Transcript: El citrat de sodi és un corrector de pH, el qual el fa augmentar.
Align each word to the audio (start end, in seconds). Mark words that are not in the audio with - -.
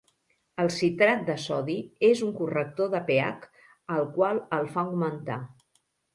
El 0.61 0.69
citrat 0.75 1.19
de 1.27 1.35
sodi 1.43 1.75
és 2.07 2.23
un 2.29 2.31
corrector 2.39 2.91
de 2.95 3.03
pH, 3.11 3.47
el 3.99 4.09
qual 4.19 4.43
el 4.61 4.73
fa 4.75 4.85
augmentar. 4.87 5.41